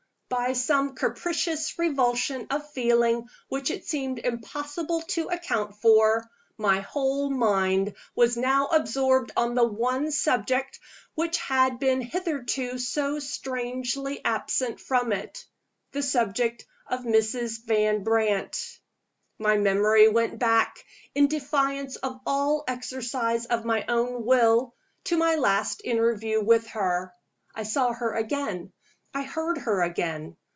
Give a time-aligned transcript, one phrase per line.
[0.31, 6.23] By some capricious revulsion of feeling which it seemed impossible to account for,
[6.57, 10.79] my whole mind was now absorbed on the one subject
[11.15, 15.45] which had been hitherto so strangely absent from it
[15.91, 17.65] the subject of Mrs.
[17.65, 18.79] Van Brandt!
[19.37, 24.73] My memory went back, in defiance of all exercise of my own will,
[25.03, 27.13] to my last interview with her.
[27.53, 28.71] I saw her again;
[29.13, 30.37] I heard her again.